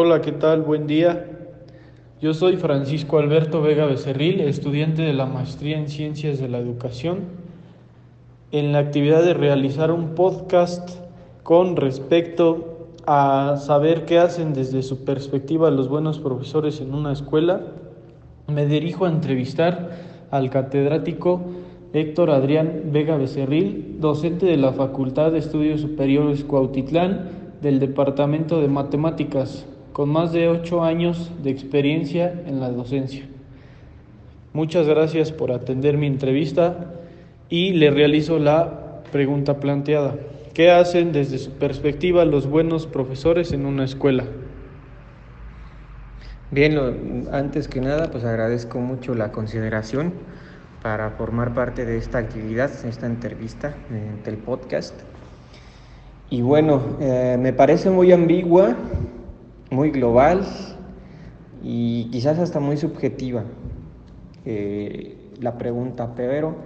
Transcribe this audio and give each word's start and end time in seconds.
Hola, 0.00 0.20
¿qué 0.20 0.30
tal? 0.30 0.62
Buen 0.62 0.86
día. 0.86 1.26
Yo 2.22 2.32
soy 2.32 2.56
Francisco 2.56 3.18
Alberto 3.18 3.62
Vega 3.62 3.84
Becerril, 3.84 4.40
estudiante 4.42 5.02
de 5.02 5.12
la 5.12 5.26
Maestría 5.26 5.76
en 5.76 5.88
Ciencias 5.88 6.38
de 6.38 6.48
la 6.48 6.58
Educación, 6.58 7.22
en 8.52 8.70
la 8.70 8.78
actividad 8.78 9.24
de 9.24 9.34
realizar 9.34 9.90
un 9.90 10.14
podcast 10.14 10.88
con 11.42 11.74
respecto 11.74 12.86
a 13.08 13.56
saber 13.56 14.04
qué 14.04 14.20
hacen 14.20 14.54
desde 14.54 14.84
su 14.84 15.04
perspectiva 15.04 15.68
los 15.72 15.88
buenos 15.88 16.20
profesores 16.20 16.80
en 16.80 16.94
una 16.94 17.12
escuela. 17.12 17.62
Me 18.46 18.66
dirijo 18.66 19.04
a 19.04 19.10
entrevistar 19.10 19.96
al 20.30 20.48
catedrático 20.48 21.40
Héctor 21.92 22.30
Adrián 22.30 22.92
Vega 22.92 23.16
Becerril, 23.16 23.96
docente 23.98 24.46
de 24.46 24.58
la 24.58 24.72
Facultad 24.72 25.32
de 25.32 25.38
Estudios 25.38 25.80
Superiores 25.80 26.44
Cuautitlán 26.44 27.30
del 27.60 27.80
Departamento 27.80 28.60
de 28.60 28.68
Matemáticas, 28.68 29.66
con 29.98 30.10
más 30.10 30.30
de 30.30 30.46
ocho 30.46 30.84
años 30.84 31.32
de 31.42 31.50
experiencia 31.50 32.32
en 32.46 32.60
la 32.60 32.70
docencia. 32.70 33.26
Muchas 34.52 34.86
gracias 34.86 35.32
por 35.32 35.50
atender 35.50 35.98
mi 35.98 36.06
entrevista 36.06 36.92
y 37.48 37.72
le 37.72 37.90
realizo 37.90 38.38
la 38.38 39.02
pregunta 39.10 39.58
planteada. 39.58 40.14
¿Qué 40.54 40.70
hacen 40.70 41.10
desde 41.10 41.38
su 41.38 41.50
perspectiva 41.50 42.24
los 42.24 42.46
buenos 42.46 42.86
profesores 42.86 43.50
en 43.50 43.66
una 43.66 43.84
escuela? 43.84 44.22
Bien, 46.52 47.26
antes 47.32 47.66
que 47.66 47.80
nada, 47.80 48.08
pues 48.08 48.24
agradezco 48.24 48.78
mucho 48.78 49.16
la 49.16 49.32
consideración 49.32 50.12
para 50.80 51.10
formar 51.10 51.54
parte 51.54 51.84
de 51.84 51.98
esta 51.98 52.18
actividad, 52.18 52.70
esta 52.86 53.06
entrevista 53.06 53.74
del 54.24 54.36
podcast. 54.36 54.94
Y 56.30 56.42
bueno, 56.42 56.82
eh, 57.00 57.36
me 57.36 57.52
parece 57.52 57.90
muy 57.90 58.12
ambigua, 58.12 58.76
muy 59.70 59.90
global 59.90 60.46
y 61.62 62.08
quizás 62.10 62.38
hasta 62.38 62.60
muy 62.60 62.76
subjetiva 62.76 63.44
eh, 64.44 65.16
la 65.40 65.58
pregunta, 65.58 66.14
pero 66.14 66.56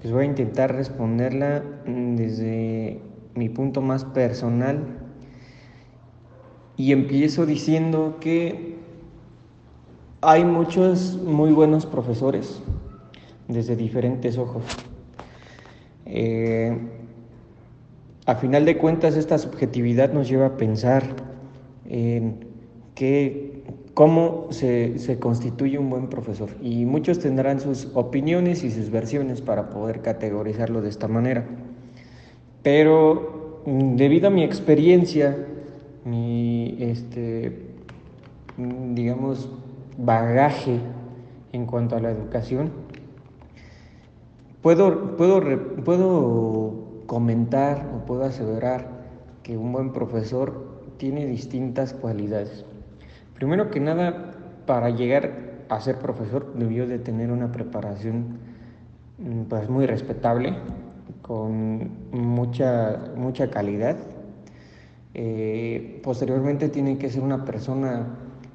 pues 0.00 0.12
voy 0.12 0.24
a 0.24 0.26
intentar 0.26 0.74
responderla 0.74 1.62
desde 1.86 3.00
mi 3.34 3.48
punto 3.48 3.80
más 3.80 4.04
personal 4.04 4.84
y 6.76 6.92
empiezo 6.92 7.46
diciendo 7.46 8.16
que 8.20 8.76
hay 10.22 10.44
muchos 10.44 11.16
muy 11.16 11.50
buenos 11.52 11.86
profesores, 11.86 12.62
desde 13.48 13.76
diferentes 13.76 14.38
ojos. 14.38 14.64
Eh, 16.06 16.78
a 18.26 18.34
final 18.34 18.64
de 18.64 18.76
cuentas, 18.78 19.16
esta 19.16 19.38
subjetividad 19.38 20.12
nos 20.12 20.28
lleva 20.28 20.46
a 20.46 20.56
pensar 20.56 21.04
en 21.86 22.49
que, 22.94 23.62
cómo 23.94 24.48
se, 24.50 24.98
se, 24.98 25.18
constituye 25.18 25.78
un 25.78 25.90
buen 25.90 26.08
profesor. 26.08 26.50
Y 26.62 26.84
muchos 26.84 27.18
tendrán 27.18 27.60
sus 27.60 27.88
opiniones 27.94 28.64
y 28.64 28.70
sus 28.70 28.90
versiones 28.90 29.40
para 29.40 29.70
poder 29.70 30.00
categorizarlo 30.02 30.82
de 30.82 30.88
esta 30.88 31.08
manera. 31.08 31.46
Pero 32.62 33.62
mm, 33.66 33.96
debido 33.96 34.28
a 34.28 34.30
mi 34.30 34.44
experiencia, 34.44 35.36
mi, 36.04 36.76
este, 36.80 37.52
mm, 38.56 38.94
digamos, 38.94 39.48
bagaje 39.98 40.78
en 41.52 41.66
cuanto 41.66 41.96
a 41.96 42.00
la 42.00 42.10
educación, 42.10 42.70
Puedo, 44.62 45.16
puedo, 45.16 45.40
puedo 45.86 46.74
comentar 47.06 47.90
o 47.94 48.04
puedo 48.04 48.24
aseverar 48.24 48.88
que 49.42 49.56
un 49.56 49.72
buen 49.72 49.90
profesor 49.90 50.82
tiene 50.98 51.24
distintas 51.24 51.94
cualidades. 51.94 52.66
Primero 53.40 53.70
que 53.70 53.80
nada, 53.80 54.32
para 54.66 54.90
llegar 54.90 55.64
a 55.70 55.80
ser 55.80 55.96
profesor 55.96 56.52
debió 56.56 56.86
de 56.86 56.98
tener 56.98 57.32
una 57.32 57.50
preparación 57.50 58.36
mm, 59.16 59.44
pues 59.48 59.70
muy 59.70 59.86
respetable, 59.86 60.58
con 61.22 61.90
mucha, 62.12 63.00
mucha 63.16 63.48
calidad. 63.48 63.96
Eh, 65.14 66.02
posteriormente 66.04 66.68
tiene 66.68 66.98
que 66.98 67.08
ser 67.08 67.22
una 67.22 67.46
persona 67.46 68.08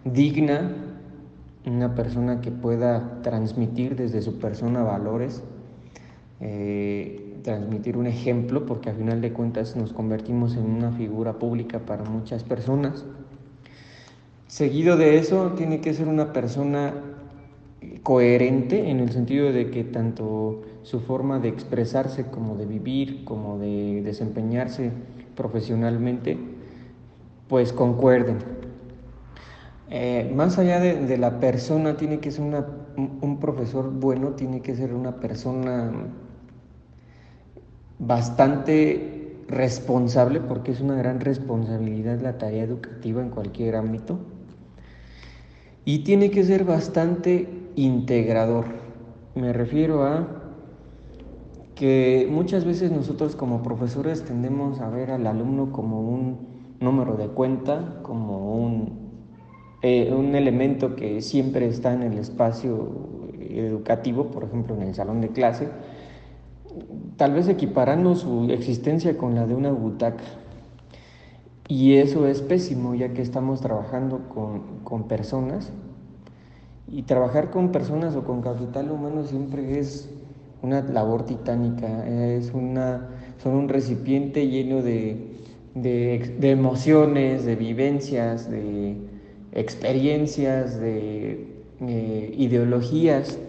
digna, 0.03 0.71
una 1.65 1.95
persona 1.95 2.39
que 2.39 2.51
pueda 2.51 3.23
transmitir 3.23 3.95
desde 3.95 4.21
su 4.21 4.37
persona 4.37 4.83
valores 4.83 5.43
eh, 6.41 7.39
transmitir 7.43 7.97
un 7.97 8.05
ejemplo, 8.05 8.67
porque 8.67 8.91
a 8.91 8.93
final 8.93 9.19
de 9.21 9.33
cuentas 9.33 9.75
nos 9.75 9.93
convertimos 9.93 10.55
en 10.55 10.65
una 10.65 10.91
figura 10.91 11.33
pública 11.33 11.79
para 11.79 12.03
muchas 12.03 12.43
personas. 12.43 13.03
Seguido 14.55 14.95
de 14.95 15.17
eso, 15.17 15.51
tiene 15.57 15.81
que 15.81 15.93
ser 15.93 16.07
una 16.07 16.31
persona 16.31 16.93
coherente 18.03 18.89
en 18.89 19.01
el 19.01 19.11
sentido 19.11 19.51
de 19.51 19.69
que 19.69 19.83
tanto 19.83 20.61
su 20.81 21.01
forma 21.01 21.39
de 21.39 21.49
expresarse 21.49 22.27
como 22.27 22.55
de 22.55 22.65
vivir, 22.65 23.25
como 23.25 23.59
de 23.59 24.01
desempeñarse 24.01 24.93
profesionalmente, 25.35 26.37
pues 27.49 27.73
concuerden. 27.73 28.37
Eh, 29.89 30.31
más 30.33 30.57
allá 30.57 30.79
de, 30.79 31.17
la 31.17 31.41
persona, 31.41 31.97
tiene 31.97 32.19
que 32.19 32.31
ser 32.31 32.45
un 32.95 33.39
profesor 33.41 33.91
bueno, 33.91 34.35
tiene 34.35 34.61
que 34.61 34.73
ser 34.73 34.93
una 34.93 35.17
persona 35.17 35.91
bastante 37.99 39.35
responsable, 39.49 40.39
porque 40.39 40.71
es 40.71 40.79
una 40.79 40.95
gran 40.95 41.19
responsabilidad 41.19 42.21
la 42.21 42.37
tarea 42.37 42.63
educativa 42.63 43.21
en 43.21 43.31
cualquier 43.31 43.75
ámbito, 43.75 44.17
y 45.85 45.99
tiene 45.99 46.31
que 46.31 46.43
ser 46.43 46.65
bastante 46.65 47.47
integrador. 47.75 48.65
Me 49.35 49.53
refiero 49.53 50.03
a 50.03 50.27
que 51.75 52.27
muchas 52.29 52.65
veces 52.65 52.91
nosotros 52.91 53.35
como 53.35 53.61
profesores 53.61 54.23
tendemos 54.23 54.79
a 54.79 54.89
ver 54.89 55.11
al 55.11 55.27
alumno 55.27 55.71
como 55.71 56.01
un 56.01 56.37
número 56.79 57.15
de 57.15 57.27
cuenta, 57.27 57.99
como 58.01 58.55
un, 58.55 59.11
eh, 59.81 60.11
un 60.11 60.35
elemento 60.35 60.95
que 60.95 61.21
siempre 61.21 61.67
está 61.67 61.93
en 61.93 62.03
el 62.03 62.17
espacio 62.17 62.89
educativo, 63.39 64.31
por 64.31 64.45
ejemplo 64.45 64.75
en 64.75 64.83
el 64.83 64.95
salón 64.95 65.21
de 65.21 65.29
clase, 65.29 65.67
tal 67.17 67.33
vez 67.33 67.47
equiparando 67.47 68.15
su 68.15 68.49
existencia 68.49 69.17
con 69.17 69.35
la 69.35 69.45
de 69.45 69.53
una 69.53 69.71
butaca. 69.71 70.23
Y 71.67 71.95
eso 71.95 72.27
es 72.27 72.41
pésimo, 72.41 72.93
ya 72.93 73.13
que 73.13 73.21
estamos 73.21 73.61
trabajando 73.61 74.21
con, 74.83 75.03
personas. 75.07 75.71
Y 76.87 77.03
trabajar 77.03 77.49
con 77.49 77.71
personas 77.71 78.15
o 78.15 78.23
con 78.23 78.41
capital 78.41 78.91
humano 78.91 79.23
siempre 79.23 79.79
es 79.79 80.09
una 80.61 80.81
labor 80.81 81.25
titánica, 81.25 82.07
es 82.07 82.53
una, 82.53 83.09
son 83.41 83.55
un 83.55 83.69
recipiente 83.69 84.47
lleno 84.47 84.83
de, 84.83 85.31
emociones, 86.41 87.45
de 87.45 87.55
vivencias, 87.55 88.49
de 88.49 88.97
experiencias, 89.51 90.79
de 90.79 91.47
eh, 91.81 92.35
ideologías 92.37 93.39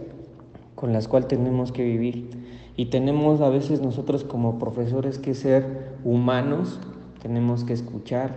con 0.74 0.92
las 0.94 1.06
cuales 1.06 1.28
tenemos 1.28 1.70
que 1.70 1.84
vivir. 1.84 2.30
Y 2.76 2.86
tenemos 2.86 3.42
a 3.42 3.50
veces 3.50 3.82
nosotros 3.82 4.24
como 4.24 4.58
profesores 4.58 5.18
que 5.18 5.34
ser 5.34 5.96
humanos, 6.04 6.80
tenemos 7.20 7.64
que 7.64 7.72
escuchar, 7.72 8.34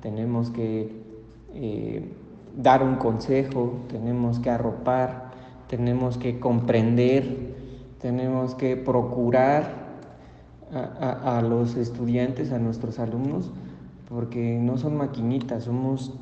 tenemos 0.00 0.50
que 0.50 0.90
eh, 1.54 2.04
dar 2.56 2.82
un 2.82 2.96
consejo, 2.96 3.80
tenemos 3.88 4.38
que 4.38 4.50
arropar, 4.50 5.30
tenemos 5.68 6.18
que 6.18 6.38
comprender, 6.38 7.54
tenemos 8.00 8.54
que 8.54 8.76
procurar 8.76 9.82
a, 10.74 11.42
los 11.42 11.76
estudiantes, 11.76 12.50
a 12.50 12.58
nuestros 12.58 12.98
alumnos, 12.98 13.50
porque 14.08 14.58
no 14.58 14.78
son 14.78 14.96
maquinitas, 14.96 15.64
somos 15.64 16.14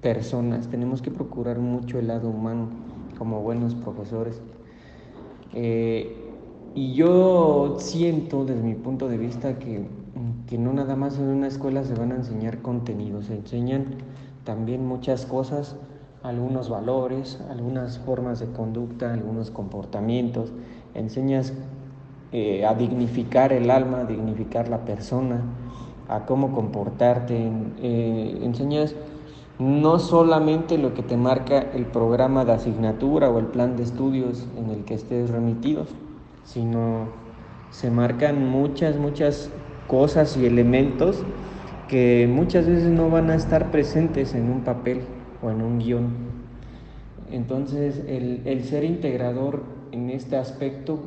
personas, 0.00 0.68
tenemos 0.68 1.02
que 1.02 1.10
procurar 1.10 1.58
mucho 1.58 1.98
el 1.98 2.08
lado 2.08 2.28
humano 2.28 2.68
como 3.18 3.42
buenos 3.42 3.74
profesores. 3.74 4.40
Eh, 5.52 6.16
y 6.74 6.94
yo 6.94 7.76
siento 7.78 8.44
desde 8.44 8.62
mi 8.62 8.74
punto 8.74 9.08
de 9.08 9.18
vista 9.18 9.58
que, 9.58 9.86
que, 10.48 10.58
no 10.58 10.72
nada 10.72 10.96
más 10.96 11.18
en 11.18 11.26
una 11.26 11.46
escuela 11.46 11.84
se 11.84 11.94
van 11.94 12.12
a 12.12 12.16
enseñar 12.16 12.58
contenidos, 12.62 13.26
se 13.26 13.36
enseñan 13.36 13.86
también 14.44 14.86
muchas 14.86 15.26
cosas, 15.26 15.76
algunos 16.22 16.68
valores, 16.68 17.40
algunas 17.50 17.98
formas 17.98 18.40
de 18.40 18.46
conducta, 18.46 19.12
algunos 19.12 19.50
comportamientos, 19.50 20.52
enseñas 20.94 21.52
eh, 22.32 22.66
a 22.66 22.74
dignificar 22.74 23.52
el 23.52 23.70
alma, 23.70 24.00
a 24.00 24.04
dignificar 24.04 24.68
la 24.68 24.84
persona, 24.84 25.42
a 26.08 26.26
cómo 26.26 26.52
comportarte, 26.52 27.50
eh, 27.82 28.40
enseñas 28.42 28.94
no 29.58 29.98
solamente 29.98 30.78
lo 30.78 30.94
que 30.94 31.02
te 31.02 31.16
marca 31.16 31.58
el 31.58 31.86
programa 31.86 32.44
de 32.44 32.52
asignatura 32.52 33.28
o 33.28 33.38
el 33.38 33.46
plan 33.46 33.76
de 33.76 33.82
estudios 33.82 34.46
en 34.56 34.70
el 34.70 34.84
que 34.84 34.94
estés 34.94 35.30
remitidos, 35.30 35.88
sino 36.44 37.08
se 37.70 37.90
marcan 37.90 38.48
muchas, 38.48 38.96
muchas 38.96 39.50
cosas 39.88 40.36
y 40.36 40.46
elementos 40.46 41.24
que 41.88 42.28
muchas 42.30 42.66
veces 42.66 42.90
no 42.90 43.10
van 43.10 43.30
a 43.30 43.34
estar 43.34 43.72
presentes 43.72 44.34
en 44.34 44.50
un 44.50 44.60
papel, 44.60 45.00
o 45.42 45.50
en 45.50 45.62
un 45.62 45.78
guion. 45.78 46.08
Entonces, 47.30 48.02
el, 48.06 48.42
el 48.44 48.64
ser 48.64 48.84
integrador 48.84 49.62
en 49.92 50.10
este 50.10 50.36
aspecto 50.36 50.98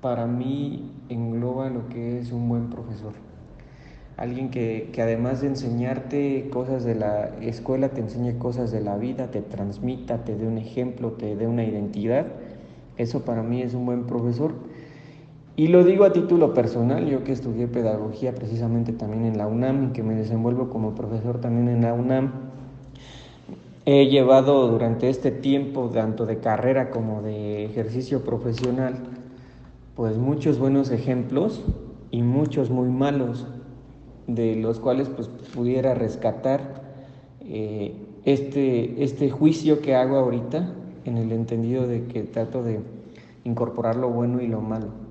para 0.00 0.26
mí 0.26 0.92
engloba 1.08 1.70
lo 1.70 1.88
que 1.88 2.18
es 2.18 2.32
un 2.32 2.48
buen 2.48 2.70
profesor. 2.70 3.12
Alguien 4.16 4.50
que, 4.50 4.90
que, 4.92 5.02
además 5.02 5.40
de 5.40 5.48
enseñarte 5.48 6.48
cosas 6.50 6.84
de 6.84 6.94
la 6.94 7.30
escuela, 7.40 7.88
te 7.88 8.00
enseñe 8.00 8.38
cosas 8.38 8.70
de 8.70 8.80
la 8.80 8.96
vida, 8.96 9.30
te 9.30 9.42
transmita, 9.42 10.24
te 10.24 10.36
dé 10.36 10.46
un 10.46 10.58
ejemplo, 10.58 11.12
te 11.12 11.34
dé 11.34 11.46
una 11.46 11.64
identidad. 11.64 12.26
Eso 12.96 13.24
para 13.24 13.42
mí 13.42 13.62
es 13.62 13.74
un 13.74 13.86
buen 13.86 14.06
profesor. 14.06 14.54
Y 15.56 15.68
lo 15.68 15.84
digo 15.84 16.04
a 16.04 16.12
título 16.12 16.52
personal, 16.52 17.06
yo 17.06 17.22
que 17.22 17.30
estudié 17.30 17.68
pedagogía 17.68 18.34
precisamente 18.34 18.92
también 18.92 19.24
en 19.24 19.38
la 19.38 19.46
UNAM 19.46 19.92
que 19.92 20.02
me 20.02 20.16
desenvuelvo 20.16 20.68
como 20.68 20.96
profesor 20.96 21.40
también 21.40 21.68
en 21.68 21.82
la 21.82 21.94
UNAM, 21.94 22.32
he 23.84 24.06
llevado 24.06 24.66
durante 24.66 25.08
este 25.08 25.30
tiempo, 25.30 25.90
tanto 25.90 26.26
de 26.26 26.38
carrera 26.38 26.90
como 26.90 27.22
de 27.22 27.66
ejercicio 27.66 28.24
profesional, 28.24 28.96
pues 29.94 30.16
muchos 30.16 30.58
buenos 30.58 30.90
ejemplos 30.90 31.62
y 32.10 32.22
muchos 32.22 32.70
muy 32.70 32.88
malos, 32.88 33.46
de 34.26 34.56
los 34.56 34.80
cuales 34.80 35.08
pues 35.08 35.28
pudiera 35.28 35.94
rescatar 35.94 36.82
eh, 37.42 37.94
este, 38.24 39.04
este 39.04 39.30
juicio 39.30 39.80
que 39.80 39.94
hago 39.94 40.16
ahorita 40.16 40.74
en 41.04 41.16
el 41.16 41.30
entendido 41.30 41.86
de 41.86 42.06
que 42.06 42.24
trato 42.24 42.64
de 42.64 42.80
incorporar 43.44 43.94
lo 43.94 44.10
bueno 44.10 44.40
y 44.40 44.48
lo 44.48 44.60
malo. 44.60 45.03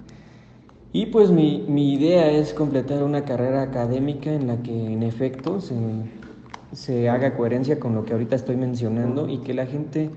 Y 0.95 1.07
pues 1.07 1.31
mi, 1.31 1.66
mi, 1.68 1.95
idea 1.95 2.30
es 2.30 2.54
completar 2.54 3.01
una 3.01 3.25
carrera 3.25 3.63
académica 3.63 4.31
en 4.31 4.45
la 4.45 4.62
que 4.62 4.94
en 4.94 5.01
efecto 5.01 5.60
se, 5.60 5.75
se, 6.72 7.10
haga 7.10 7.36
coherencia 7.36 7.80
con 7.80 7.95
lo 7.95 8.06
que 8.06 8.13
ahorita 8.13 8.36
estoy 8.36 8.57
mencionando 8.57 9.28
y 9.28 9.40
que 9.40 9.56
la 9.56 9.66
gente, 9.66 10.12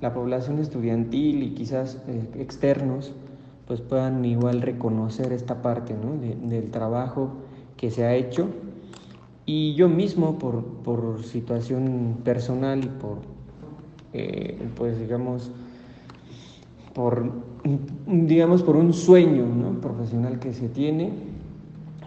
la 0.00 0.14
población 0.14 0.58
estudiantil 0.58 1.42
y 1.42 1.50
quizás 1.50 1.98
eh, 2.08 2.30
externos, 2.40 3.12
pues 3.66 3.82
puedan 3.82 4.24
igual 4.24 4.62
reconocer 4.62 5.34
esta 5.34 5.60
parte 5.60 5.92
¿no? 5.92 6.16
del 6.48 6.70
trabajo 6.70 7.32
que 7.76 7.90
se 7.90 8.04
ha 8.04 8.14
hecho. 8.14 8.48
Y 9.44 9.74
yo 9.74 9.90
mismo, 9.90 10.38
por, 10.38 10.64
por 10.64 11.24
situación 11.24 12.20
personal 12.24 12.82
y 12.84 12.88
por, 12.88 13.18
eh, 14.14 14.66
pues 14.76 14.98
digamos, 14.98 15.50
por, 16.96 17.30
digamos, 18.06 18.62
por 18.62 18.74
un 18.74 18.94
sueño 18.94 19.44
profesional 19.82 20.38
que 20.38 20.54
se 20.54 20.70
tiene, 20.70 21.12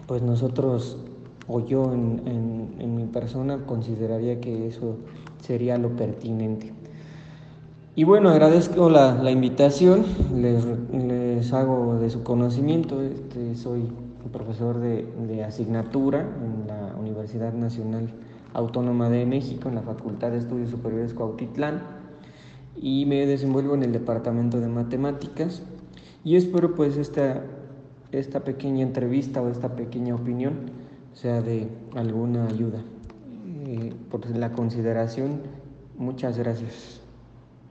pues 0.08 0.24
nosotros 0.24 0.98
o 1.48 1.64
yo 1.64 1.94
en, 1.94 2.96
mi 2.96 3.06
persona 3.06 3.66
consideraría 3.68 4.42
que 4.42 4.68
eso 4.68 4.98
sería 5.42 5.78
lo 5.78 5.90
pertinente. 5.90 6.74
Y 7.96 8.04
bueno, 8.04 8.30
agradezco 8.30 8.90
la, 8.90 9.30
invitación, 9.30 10.06
les, 10.36 11.54
hago 11.54 12.00
de 12.00 12.10
su 12.10 12.24
conocimiento, 12.24 13.02
este, 13.04 13.56
soy 13.56 13.84
profesor 14.32 14.80
de, 14.80 15.08
de 15.28 15.44
asignatura 15.44 16.22
en 16.22 16.68
la 16.68 16.96
Universidad 17.00 17.54
Nacional 17.54 18.10
Autónoma 18.54 19.10
de 19.10 19.28
México, 19.28 19.70
en 19.70 19.76
la 19.76 19.82
Facultad 19.82 20.32
de 20.32 20.40
Estudios 20.40 20.72
Superiores 20.72 21.14
Cuautitlán 21.14 21.99
y 22.82 23.06
me 23.06 23.26
desenvuelvo 23.26 23.76
en 23.76 23.84
el 23.84 23.92
departamento 23.92 24.60
de 24.60 24.68
matemáticas 24.70 25.62
y 26.24 26.36
espero 26.36 26.76
pues 26.76 26.98
esta, 26.98 27.44
esta 28.12 28.44
pequeña 28.44 28.84
entrevista 28.84 29.42
o 29.42 29.50
esta 29.50 29.76
pequeña 29.76 30.16
opinión 30.16 30.72
sea 31.14 31.42
de 31.42 31.68
alguna 31.96 32.48
ayuda. 32.48 32.82
Eh, 33.66 33.94
por 34.10 34.30
la 34.36 34.52
consideración, 34.52 35.42
muchas 35.98 36.38
gracias. 36.38 37.02